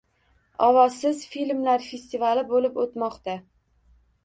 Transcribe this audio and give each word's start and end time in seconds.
«Ovozsiz 0.67 1.21
filmlar 1.35 1.85
festivali» 1.91 2.47
bo‘lib 2.55 2.83
o‘tmoqda 2.87 3.39